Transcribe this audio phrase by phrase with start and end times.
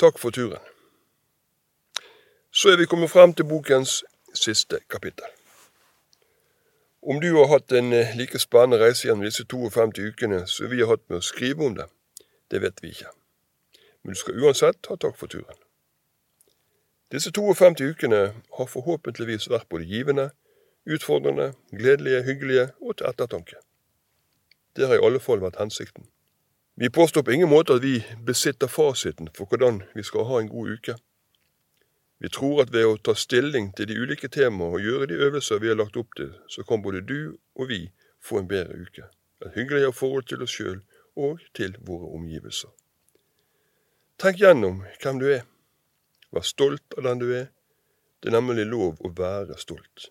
[0.00, 0.58] Takk for turen.
[2.50, 3.98] Så er vi kommet frem til bokens
[4.34, 5.26] siste kapittel.
[7.02, 10.80] Om du har hatt en eh, like spennende reise gjennom disse 52 ukene som vi
[10.80, 11.84] har hatt med å skrive om det,
[12.48, 13.10] det vet vi ikke.
[14.00, 15.60] Men du skal uansett ha takk for turen.
[17.12, 18.22] Disse 52 ukene
[18.56, 20.30] har forhåpentligvis vært både givende,
[20.88, 23.60] utfordrende, gledelige, hyggelige og til ettertanke.
[24.76, 26.08] Det har i alle fall vært hensikten.
[26.82, 30.46] Vi påstår på ingen måte at vi besitter fasiten for hvordan vi skal ha en
[30.48, 30.94] god uke.
[32.24, 35.60] Vi tror at ved å ta stilling til de ulike temaer og gjøre de øvelser
[35.60, 37.82] vi har lagt opp til, så kan både du og vi
[38.24, 39.10] få en bedre uke.
[39.44, 40.80] Et hyggeligere forhold til oss sjøl
[41.20, 42.72] og til våre omgivelser.
[44.16, 45.44] Tenk gjennom hvem du er.
[46.32, 47.50] Vær stolt av den du er.
[48.24, 50.08] Det er nemlig lov å være stolt.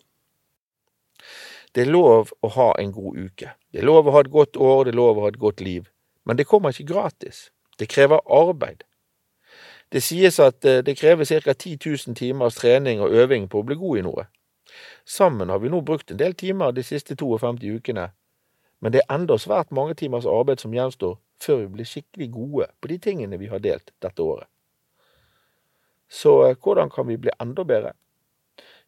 [1.73, 3.55] Det er lov å ha en god uke.
[3.73, 5.65] Det er lov å ha et godt år, det er lov å ha et godt
[5.65, 5.89] liv.
[6.25, 7.49] Men det kommer ikke gratis.
[7.79, 8.83] Det krever arbeid.
[9.91, 11.53] Det sies at eh, det krever ca.
[11.53, 14.25] 10 000 timers trening og øving på å bli god i noe.
[15.05, 18.11] Sammen har vi nå brukt en del timer de siste 52 ukene,
[18.79, 22.67] men det er enda svært mange timers arbeid som gjenstår før vi blir skikkelig gode
[22.81, 24.47] på de tingene vi har delt dette året.
[26.09, 27.95] Så eh, hvordan kan vi bli enda bedre?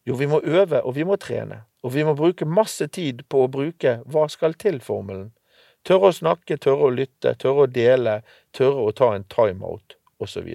[0.06, 3.44] Jo, vi må øve og vi må trene, og vi må bruke masse tid på
[3.44, 5.30] å bruke hva skal til-formelen.
[5.86, 8.20] Tørre å snakke, tørre å lytte, tørre å dele,
[8.54, 10.48] tørre å ta en timeout, osv.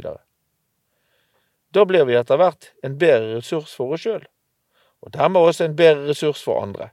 [1.76, 4.24] Da blir vi etter hvert en bedre ressurs for oss sjøl,
[5.04, 6.92] og dermed også en bedre ressurs for andre.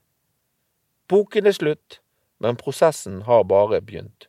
[1.09, 2.01] Boken er slutt,
[2.43, 4.27] men prosessen har bare begynt.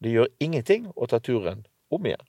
[0.00, 2.24] Det gjør ingenting å ta turen om igjen.